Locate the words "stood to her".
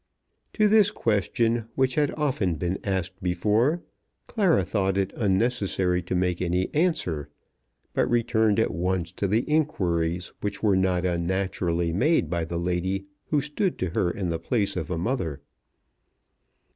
13.41-14.09